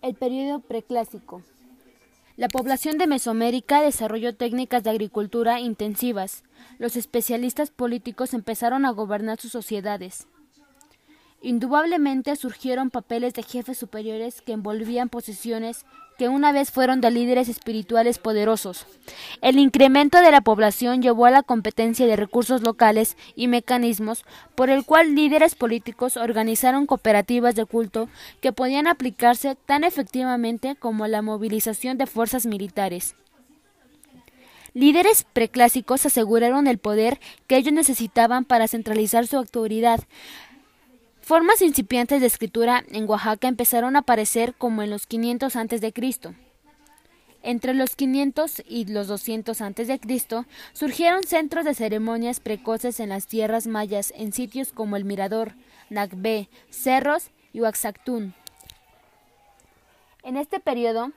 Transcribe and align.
El 0.00 0.14
periodo 0.14 0.60
preclásico. 0.60 1.42
La 2.36 2.46
población 2.46 2.98
de 2.98 3.08
Mesoamérica 3.08 3.82
desarrolló 3.82 4.32
técnicas 4.36 4.84
de 4.84 4.90
agricultura 4.90 5.58
intensivas. 5.58 6.44
Los 6.78 6.94
especialistas 6.94 7.70
políticos 7.70 8.32
empezaron 8.32 8.84
a 8.84 8.92
gobernar 8.92 9.40
sus 9.40 9.50
sociedades. 9.50 10.28
Indudablemente 11.42 12.36
surgieron 12.36 12.90
papeles 12.90 13.34
de 13.34 13.42
jefes 13.42 13.76
superiores 13.76 14.40
que 14.40 14.52
envolvían 14.52 15.08
posiciones 15.08 15.84
que 16.18 16.28
una 16.28 16.50
vez 16.50 16.72
fueron 16.72 17.00
de 17.00 17.12
líderes 17.12 17.48
espirituales 17.48 18.18
poderosos. 18.18 18.86
El 19.40 19.58
incremento 19.58 20.20
de 20.20 20.32
la 20.32 20.40
población 20.40 21.00
llevó 21.00 21.26
a 21.26 21.30
la 21.30 21.44
competencia 21.44 22.06
de 22.06 22.16
recursos 22.16 22.60
locales 22.60 23.16
y 23.36 23.46
mecanismos 23.46 24.24
por 24.56 24.68
el 24.68 24.84
cual 24.84 25.14
líderes 25.14 25.54
políticos 25.54 26.16
organizaron 26.16 26.86
cooperativas 26.86 27.54
de 27.54 27.64
culto 27.64 28.08
que 28.40 28.52
podían 28.52 28.88
aplicarse 28.88 29.54
tan 29.54 29.84
efectivamente 29.84 30.74
como 30.74 31.06
la 31.06 31.22
movilización 31.22 31.98
de 31.98 32.06
fuerzas 32.06 32.46
militares. 32.46 33.14
Líderes 34.74 35.24
preclásicos 35.32 36.04
aseguraron 36.04 36.66
el 36.66 36.78
poder 36.78 37.20
que 37.46 37.56
ellos 37.56 37.72
necesitaban 37.72 38.44
para 38.44 38.68
centralizar 38.68 39.26
su 39.26 39.36
autoridad, 39.36 40.00
Formas 41.28 41.60
incipientes 41.60 42.22
de 42.22 42.26
escritura 42.26 42.82
en 42.88 43.06
Oaxaca 43.06 43.48
empezaron 43.48 43.96
a 43.96 43.98
aparecer 43.98 44.54
como 44.54 44.80
en 44.80 44.88
los 44.88 45.06
500 45.06 45.56
a.C. 45.56 45.92
Entre 47.42 47.74
los 47.74 47.96
500 47.96 48.62
y 48.66 48.86
los 48.86 49.08
200 49.08 49.60
a.C. 49.60 50.00
surgieron 50.72 51.24
centros 51.24 51.66
de 51.66 51.74
ceremonias 51.74 52.40
precoces 52.40 52.98
en 52.98 53.10
las 53.10 53.26
tierras 53.26 53.66
mayas 53.66 54.10
en 54.16 54.32
sitios 54.32 54.72
como 54.72 54.96
el 54.96 55.04
Mirador, 55.04 55.52
Nagbe, 55.90 56.48
Cerros 56.70 57.28
y 57.52 57.60
Oaxactún. 57.60 58.32
En 60.22 60.38
este 60.38 60.60
periodo, 60.60 61.12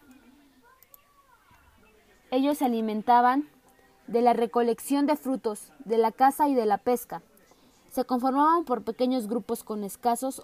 ellos 2.31 2.57
se 2.57 2.65
alimentaban 2.65 3.47
de 4.07 4.21
la 4.21 4.33
recolección 4.33 5.05
de 5.05 5.15
frutos, 5.15 5.71
de 5.85 5.97
la 5.97 6.11
caza 6.11 6.49
y 6.49 6.53
de 6.53 6.65
la 6.65 6.79
pesca 6.79 7.21
se 7.91 8.05
conformaban 8.05 8.63
por 8.63 8.83
pequeños 8.83 9.27
grupos 9.27 9.63
con 9.63 9.83
escasos 9.83 10.43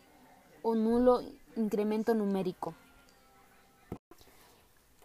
o 0.62 0.76
nulo 0.76 1.22
incremento 1.56 2.14
numérico. 2.14 2.74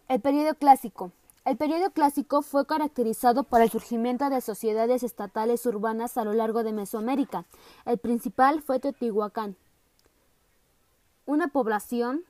El 0.09 0.19
periodo 0.19 0.53
clásico. 0.55 1.11
El 1.45 1.57
periodo 1.57 1.91
clásico 1.91 2.41
fue 2.41 2.65
caracterizado 2.65 3.43
por 3.43 3.61
el 3.61 3.69
surgimiento 3.69 4.29
de 4.29 4.41
sociedades 4.41 5.03
estatales 5.03 5.65
urbanas 5.65 6.17
a 6.17 6.23
lo 6.23 6.33
largo 6.33 6.63
de 6.63 6.71
Mesoamérica. 6.71 7.45
El 7.85 7.97
principal 7.97 8.61
fue 8.61 8.79
Teotihuacán, 8.79 9.57
una 11.25 11.47
población 11.47 12.23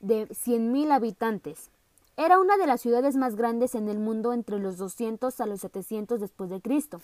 de 0.00 0.28
100.000 0.28 0.92
habitantes. 0.92 1.70
Era 2.16 2.38
una 2.38 2.56
de 2.56 2.66
las 2.66 2.80
ciudades 2.80 3.16
más 3.16 3.36
grandes 3.36 3.74
en 3.74 3.88
el 3.88 3.98
mundo 3.98 4.32
entre 4.32 4.58
los 4.58 4.76
200 4.76 5.40
a 5.40 5.46
los 5.46 5.60
700 5.60 6.20
después 6.20 6.50
de 6.50 6.60
Cristo 6.60 7.00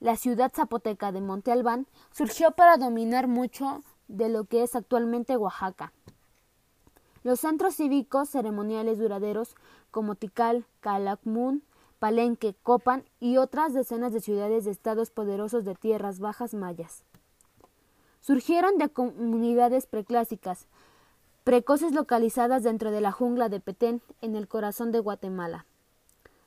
la 0.00 0.16
ciudad 0.16 0.50
zapoteca 0.54 1.12
de 1.12 1.20
Monte 1.20 1.52
Albán 1.52 1.86
surgió 2.10 2.52
para 2.52 2.78
dominar 2.78 3.28
mucho 3.28 3.82
de 4.08 4.28
lo 4.28 4.44
que 4.44 4.62
es 4.62 4.74
actualmente 4.74 5.36
Oaxaca. 5.36 5.92
Los 7.22 7.40
centros 7.40 7.76
cívicos 7.76 8.30
ceremoniales 8.30 8.98
duraderos 8.98 9.54
como 9.90 10.14
Tikal, 10.14 10.64
Calakmul, 10.80 11.62
Palenque, 11.98 12.56
Copan 12.62 13.04
y 13.20 13.36
otras 13.36 13.74
decenas 13.74 14.14
de 14.14 14.22
ciudades 14.22 14.64
de 14.64 14.70
estados 14.70 15.10
poderosos 15.10 15.66
de 15.66 15.74
tierras 15.74 16.18
bajas 16.18 16.54
mayas. 16.54 17.04
Surgieron 18.20 18.78
de 18.78 18.88
comunidades 18.88 19.86
preclásicas, 19.86 20.66
precoces 21.44 21.92
localizadas 21.92 22.62
dentro 22.62 22.90
de 22.90 23.02
la 23.02 23.12
jungla 23.12 23.50
de 23.50 23.60
Petén, 23.60 24.00
en 24.22 24.34
el 24.34 24.48
corazón 24.48 24.92
de 24.92 25.00
Guatemala. 25.00 25.66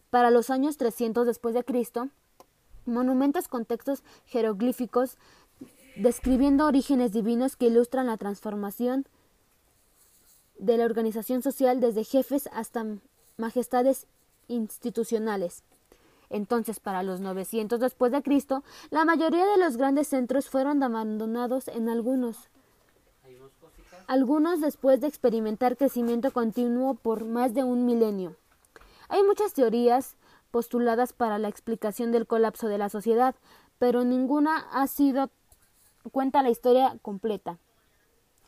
Para 0.09 0.31
los 0.31 0.49
años 0.49 0.77
300 0.77 1.27
después 1.27 1.53
de 1.53 1.63
Cristo, 1.63 2.09
monumentos 2.85 3.47
con 3.47 3.65
textos 3.65 4.03
jeroglíficos 4.25 5.17
describiendo 5.95 6.65
orígenes 6.65 7.11
divinos 7.11 7.55
que 7.55 7.67
ilustran 7.67 8.07
la 8.07 8.17
transformación 8.17 9.05
de 10.57 10.77
la 10.77 10.85
organización 10.85 11.41
social 11.41 11.79
desde 11.79 12.03
jefes 12.03 12.49
hasta 12.53 12.85
majestades 13.37 14.07
institucionales. 14.47 15.63
Entonces, 16.29 16.79
para 16.79 17.03
los 17.03 17.19
900 17.19 17.79
después 17.79 18.11
de 18.11 18.23
Cristo, 18.23 18.63
la 18.89 19.05
mayoría 19.05 19.45
de 19.45 19.57
los 19.57 19.77
grandes 19.77 20.07
centros 20.07 20.49
fueron 20.49 20.81
abandonados 20.81 21.67
en 21.67 21.89
algunos. 21.89 22.49
Algunos 24.07 24.59
después 24.59 24.99
de 24.99 25.07
experimentar 25.07 25.77
crecimiento 25.77 26.31
continuo 26.31 26.95
por 26.95 27.23
más 27.25 27.53
de 27.53 27.63
un 27.63 27.85
milenio. 27.85 28.35
Hay 29.09 29.21
muchas 29.23 29.53
teorías 29.53 30.15
postuladas 30.53 31.13
para 31.13 31.39
la 31.39 31.47
explicación 31.47 32.11
del 32.11 32.27
colapso 32.27 32.67
de 32.67 32.77
la 32.77 32.87
sociedad, 32.87 33.33
pero 33.79 34.03
ninguna 34.03 34.67
ha 34.71 34.85
sido 34.85 35.31
cuenta 36.11 36.43
la 36.43 36.51
historia 36.51 36.95
completa. 37.01 37.57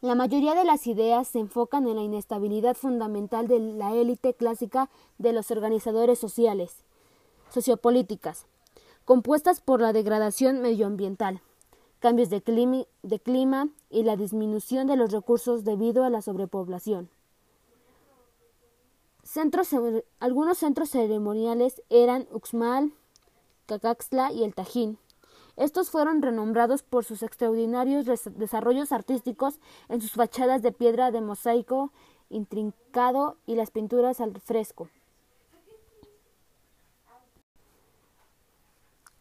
La 0.01 0.13
mayoría 0.13 0.53
de 0.53 0.66
las 0.66 0.85
ideas 0.85 1.27
se 1.27 1.39
enfocan 1.39 1.88
en 1.88 1.95
la 1.95 2.03
inestabilidad 2.03 2.75
fundamental 2.75 3.47
de 3.47 3.59
la 3.59 3.95
élite 3.95 4.35
clásica 4.35 4.88
de 5.17 5.33
los 5.33 5.49
organizadores 5.49 6.19
sociales, 6.19 6.83
sociopolíticas, 7.49 8.45
compuestas 9.03 9.59
por 9.59 9.81
la 9.81 9.91
degradación 9.91 10.61
medioambiental, 10.61 11.41
cambios 11.97 12.29
de 12.29 12.43
clima, 12.43 12.83
de 13.01 13.19
clima 13.19 13.69
y 13.89 14.03
la 14.03 14.16
disminución 14.16 14.85
de 14.85 14.95
los 14.95 15.11
recursos 15.11 15.63
debido 15.63 16.03
a 16.03 16.11
la 16.11 16.22
sobrepoblación 16.22 17.09
algunos 20.19 20.57
centros 20.57 20.89
ceremoniales 20.89 21.81
eran 21.89 22.27
Uxmal, 22.31 22.93
Cacaxtla 23.65 24.31
y 24.31 24.43
el 24.43 24.53
Tajín. 24.53 24.97
Estos 25.57 25.89
fueron 25.89 26.21
renombrados 26.21 26.83
por 26.83 27.05
sus 27.05 27.23
extraordinarios 27.23 28.05
desarrollos 28.05 28.91
artísticos 28.91 29.59
en 29.89 30.01
sus 30.01 30.11
fachadas 30.11 30.61
de 30.61 30.71
piedra 30.71 31.11
de 31.11 31.21
mosaico 31.21 31.91
intrincado 32.29 33.37
y 33.45 33.55
las 33.55 33.71
pinturas 33.71 34.19
al 34.19 34.39
fresco. 34.41 34.89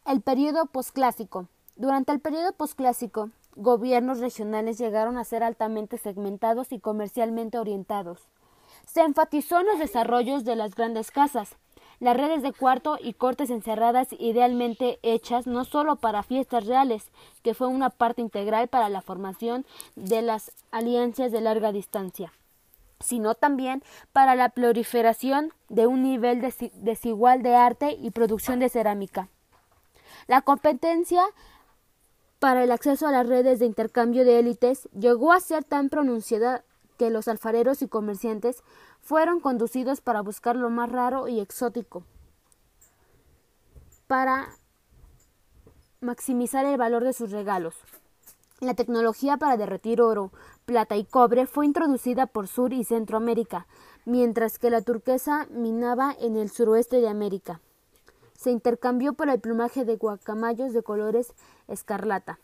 El 0.05 0.21
periodo 0.21 0.65
posclásico. 0.67 1.47
Durante 1.75 2.11
el 2.11 2.19
periodo 2.19 2.53
posclásico, 2.53 3.31
gobiernos 3.55 4.19
regionales 4.19 4.77
llegaron 4.77 5.17
a 5.17 5.23
ser 5.23 5.43
altamente 5.43 5.97
segmentados 5.97 6.71
y 6.71 6.79
comercialmente 6.79 7.57
orientados. 7.57 8.27
Se 8.95 9.01
enfatizó 9.01 9.59
en 9.59 9.65
los 9.65 9.77
desarrollos 9.77 10.45
de 10.45 10.55
las 10.55 10.73
grandes 10.73 11.11
casas, 11.11 11.57
las 11.99 12.15
redes 12.15 12.41
de 12.41 12.53
cuarto 12.53 12.97
y 12.97 13.11
cortes 13.11 13.49
encerradas 13.49 14.07
idealmente 14.17 14.99
hechas 15.03 15.47
no 15.47 15.65
solo 15.65 15.97
para 15.97 16.23
fiestas 16.23 16.65
reales, 16.65 17.11
que 17.43 17.53
fue 17.53 17.67
una 17.67 17.89
parte 17.89 18.21
integral 18.21 18.69
para 18.69 18.87
la 18.87 19.01
formación 19.01 19.65
de 19.97 20.21
las 20.21 20.53
alianzas 20.71 21.33
de 21.33 21.41
larga 21.41 21.73
distancia, 21.73 22.31
sino 23.01 23.35
también 23.35 23.83
para 24.13 24.33
la 24.35 24.47
proliferación 24.47 25.51
de 25.67 25.87
un 25.87 26.01
nivel 26.01 26.39
desigual 26.75 27.43
de 27.43 27.53
arte 27.53 27.97
y 28.01 28.11
producción 28.11 28.59
de 28.59 28.69
cerámica. 28.69 29.27
La 30.27 30.41
competencia 30.41 31.21
para 32.39 32.63
el 32.63 32.71
acceso 32.71 33.07
a 33.07 33.11
las 33.11 33.27
redes 33.27 33.59
de 33.59 33.65
intercambio 33.65 34.23
de 34.23 34.39
élites 34.39 34.87
llegó 34.97 35.33
a 35.33 35.41
ser 35.41 35.65
tan 35.65 35.89
pronunciada 35.89 36.63
que 36.97 37.09
los 37.09 37.27
alfareros 37.27 37.81
y 37.81 37.87
comerciantes 37.87 38.63
fueron 39.01 39.39
conducidos 39.39 40.01
para 40.01 40.21
buscar 40.21 40.55
lo 40.55 40.69
más 40.69 40.91
raro 40.91 41.27
y 41.27 41.39
exótico, 41.39 42.03
para 44.07 44.49
maximizar 46.01 46.65
el 46.65 46.77
valor 46.77 47.03
de 47.03 47.13
sus 47.13 47.31
regalos. 47.31 47.75
La 48.61 48.73
tecnología 48.73 49.37
para 49.37 49.57
derretir 49.57 50.01
oro, 50.01 50.31
plata 50.65 50.95
y 50.95 51.03
cobre 51.03 51.45
fue 51.45 51.65
introducida 51.65 52.25
por 52.25 52.47
Sur 52.47 52.71
y 52.71 52.83
Centroamérica, 52.83 53.67
mientras 54.05 54.59
que 54.59 54.69
la 54.69 54.81
turquesa 54.81 55.47
minaba 55.49 56.15
en 56.19 56.37
el 56.37 56.49
suroeste 56.49 57.01
de 57.01 57.09
América. 57.09 57.59
Se 58.33 58.51
intercambió 58.51 59.13
por 59.13 59.29
el 59.29 59.39
plumaje 59.39 59.83
de 59.83 59.97
guacamayos 59.97 60.73
de 60.73 60.83
colores 60.83 61.33
escarlata. 61.67 62.39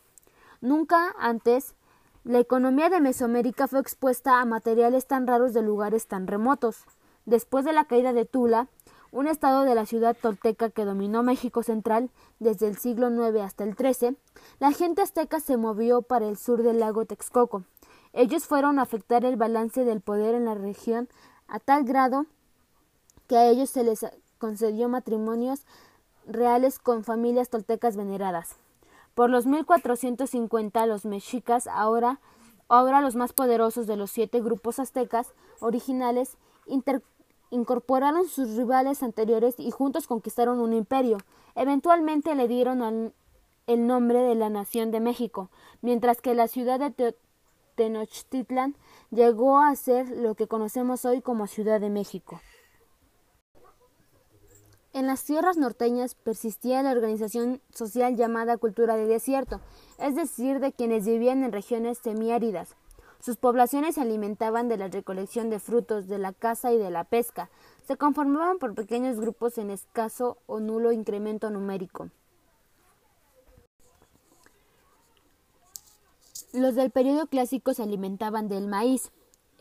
Nunca 0.60 1.16
antes 1.18 1.76
la 2.24 2.38
economía 2.38 2.90
de 2.90 3.02
Mesoamérica 3.02 3.68
fue 3.68 3.80
expuesta 3.80 4.40
a 4.40 4.46
materiales 4.46 5.08
tan 5.08 5.26
raros 5.26 5.54
de 5.54 5.64
lugares 5.64 6.06
tan 6.06 6.28
remotos. 6.28 6.84
Después 7.26 7.66
de 7.66 7.74
la 7.74 7.86
caída 7.86 8.14
de 8.14 8.26
Tula, 8.26 8.68
un 9.12 9.26
estado 9.28 9.64
de 9.64 9.74
la 9.74 9.88
ciudad 9.88 10.16
tolteca 10.16 10.70
que 10.70 10.86
dominó 10.86 11.24
México 11.24 11.64
central 11.64 12.12
desde 12.40 12.68
el 12.68 12.78
siglo 12.78 13.10
IX 13.10 13.42
hasta 13.42 13.64
el 13.64 13.76
XIII, 13.76 14.18
la 14.60 14.72
gente 14.72 15.02
azteca 15.02 15.40
se 15.40 15.58
movió 15.58 16.04
para 16.04 16.28
el 16.28 16.38
sur 16.38 16.62
del 16.62 16.80
lago 16.80 17.06
Texcoco. 17.06 17.64
Ellos 18.14 18.46
fueron 18.46 18.78
a 18.78 18.84
afectar 18.84 19.26
el 19.26 19.36
balance 19.36 19.84
del 19.84 20.02
poder 20.02 20.36
en 20.36 20.46
la 20.46 20.54
región 20.54 21.10
a 21.48 21.60
tal 21.60 21.86
grado 21.86 22.28
que 23.28 23.36
a 23.36 23.48
ellos 23.48 23.72
se 23.72 23.84
les 23.84 24.06
concedió 24.38 24.90
matrimonios 24.90 25.66
reales 26.28 26.78
con 26.78 27.04
familias 27.04 27.50
toltecas 27.50 27.98
veneradas. 27.98 28.58
Por 29.14 29.30
los 29.30 29.46
1450 29.46 30.86
los 30.86 31.06
mexicas, 31.06 31.68
ahora 31.68 32.20
Ahora 32.72 33.02
los 33.02 33.18
más 33.18 33.34
poderosos 33.34 33.86
de 33.86 33.98
los 33.98 34.12
siete 34.12 34.40
grupos 34.40 34.80
aztecas 34.80 35.34
originales 35.60 36.38
incorporaron 37.50 38.30
sus 38.30 38.56
rivales 38.56 39.04
anteriores 39.04 39.56
y 39.58 39.72
juntos 39.72 40.08
conquistaron 40.08 40.62
un 40.62 40.72
imperio. 40.72 41.18
Eventualmente 41.56 42.34
le 42.34 42.48
dieron 42.48 43.12
el 43.68 43.88
nombre 43.88 44.20
de 44.20 44.36
la 44.36 44.50
Nación 44.50 44.90
de 44.92 45.02
México, 45.02 45.50
mientras 45.82 46.22
que 46.22 46.34
la 46.34 46.48
ciudad 46.48 46.80
de 46.80 47.14
Tenochtitlan 47.76 48.78
llegó 49.10 49.60
a 49.60 49.76
ser 49.76 50.08
lo 50.08 50.36
que 50.36 50.48
conocemos 50.48 51.04
hoy 51.04 51.22
como 51.22 51.48
Ciudad 51.48 51.82
de 51.82 51.90
México. 51.90 52.40
En 54.94 55.08
las 55.08 55.24
tierras 55.24 55.56
norteñas 55.56 56.16
persistía 56.16 56.84
la 56.84 56.92
organización 56.92 57.62
social 57.74 58.18
llamada 58.18 58.58
cultura 58.58 58.98
de 58.98 59.06
desierto, 59.06 59.62
es 59.98 60.16
decir, 60.16 60.60
de 60.60 60.74
quienes 60.74 61.06
vivían 61.06 61.44
en 61.44 61.54
regiones 61.54 62.00
semiáridas. 62.00 62.76
Sus 63.22 63.38
poblaciones 63.38 63.96
se 63.96 64.02
alimentaban 64.02 64.68
de 64.68 64.78
la 64.78 64.90
recolección 64.90 65.50
de 65.50 65.60
frutos, 65.60 66.08
de 66.08 66.18
la 66.18 66.34
caza 66.34 66.74
y 66.74 66.78
de 66.78 66.90
la 66.90 67.06
pesca. 67.06 67.50
Se 67.88 67.96
conformaban 67.96 68.58
por 68.58 68.76
pequeños 68.76 69.20
grupos 69.20 69.58
en 69.58 69.70
escaso 69.70 70.40
o 70.46 70.60
nulo 70.60 70.92
incremento 70.92 71.50
numérico. 71.52 72.10
Los 76.52 76.76
del 76.76 76.92
periodo 76.92 77.28
clásico 77.28 77.74
se 77.74 77.84
alimentaban 77.84 78.50
del 78.50 78.68
maíz, 78.68 79.12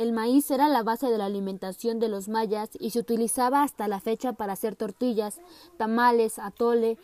el 0.00 0.14
maíz 0.14 0.50
era 0.50 0.70
la 0.70 0.82
base 0.82 1.08
de 1.08 1.18
la 1.18 1.26
alimentación 1.26 1.98
de 1.98 2.08
los 2.08 2.26
mayas 2.26 2.70
y 2.80 2.88
se 2.88 3.00
utilizaba 3.00 3.62
hasta 3.62 3.86
la 3.86 4.00
fecha 4.00 4.32
para 4.32 4.54
hacer 4.54 4.74
tortillas, 4.74 5.42
tamales, 5.76 6.38
atole, 6.38 6.96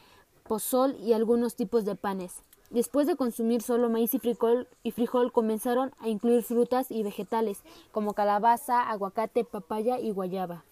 pozol 0.48 0.96
y 0.96 1.12
algunos 1.12 1.56
tipos 1.56 1.84
de 1.84 1.94
panes. 1.94 2.42
Después 2.70 3.06
de 3.06 3.14
consumir 3.14 3.60
solo 3.60 3.90
maíz 3.90 4.14
y 4.14 4.18
frijol, 4.18 5.32
comenzaron 5.32 5.92
a 5.98 6.08
incluir 6.08 6.42
frutas 6.42 6.90
y 6.90 7.02
vegetales 7.02 7.60
como 7.92 8.14
calabaza, 8.14 8.88
aguacate, 8.88 9.44
papaya 9.44 10.00
y 10.00 10.10
guayaba. 10.12 10.64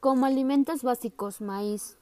Como 0.00 0.26
alimentos 0.26 0.82
básicos, 0.82 1.40
maíz, 1.40 1.96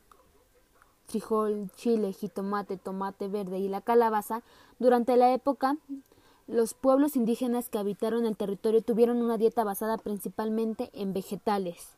frijol, 1.06 1.70
chile, 1.76 2.14
jitomate, 2.14 2.78
tomate 2.78 3.28
verde 3.28 3.58
y 3.58 3.68
la 3.68 3.82
calabaza, 3.82 4.42
durante 4.78 5.18
la 5.18 5.34
época 5.34 5.76
los 6.46 6.74
pueblos 6.74 7.16
indígenas 7.16 7.68
que 7.68 7.78
habitaron 7.78 8.24
el 8.24 8.36
territorio 8.36 8.82
tuvieron 8.82 9.22
una 9.22 9.36
dieta 9.36 9.64
basada 9.64 9.98
principalmente 9.98 10.90
en 10.92 11.12
vegetales. 11.12 11.96